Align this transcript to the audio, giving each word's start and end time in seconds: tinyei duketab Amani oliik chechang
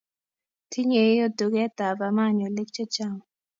tinyei 0.71 1.19
duketab 1.39 1.97
Amani 2.07 2.41
oliik 2.47 2.69
chechang 2.75 3.17